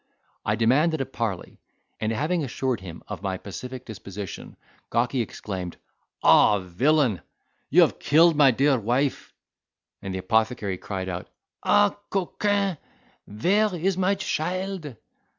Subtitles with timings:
[0.43, 1.59] I demanded a parley:
[1.99, 4.57] and having assured him of my pacific disposition,
[4.89, 5.77] Gawky exclaimed,
[6.23, 7.21] "Ah, villain!
[7.69, 9.31] you have killed my dear wife."
[10.01, 11.27] And the apothecary cried,
[11.63, 12.79] "Ah, coquin!
[13.27, 14.95] vere is my shild?"